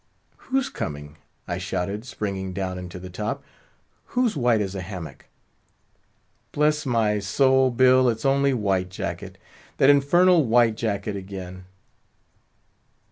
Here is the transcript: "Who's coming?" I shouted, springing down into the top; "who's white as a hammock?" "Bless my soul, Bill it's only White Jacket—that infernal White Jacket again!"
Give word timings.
"Who's 0.49 0.67
coming?" 0.67 1.17
I 1.47 1.59
shouted, 1.59 2.05
springing 2.05 2.53
down 2.53 2.79
into 2.79 2.97
the 2.97 3.11
top; 3.11 3.43
"who's 4.05 4.35
white 4.35 4.59
as 4.59 4.73
a 4.73 4.81
hammock?" 4.81 5.27
"Bless 6.51 6.87
my 6.87 7.19
soul, 7.19 7.69
Bill 7.69 8.09
it's 8.09 8.25
only 8.25 8.51
White 8.51 8.89
Jacket—that 8.89 9.89
infernal 9.91 10.43
White 10.43 10.75
Jacket 10.75 11.15
again!" 11.15 11.65